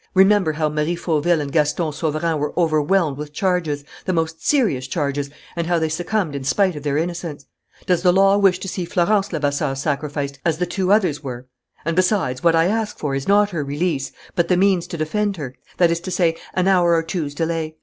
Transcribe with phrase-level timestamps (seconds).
[0.15, 5.29] Remember how Marie Fauville and Gaston Sauverand were overwhelmed with charges, the most serious charges,
[5.55, 7.45] and how they succumbed in spite of their innocence.
[7.85, 11.45] "Does the law wish to see Florence Levasseur sacrificed as the two others were?
[11.85, 15.37] And, besides, what I ask for is not her release, but the means to defend
[15.37, 17.75] her that is to say, an hour or two's delay.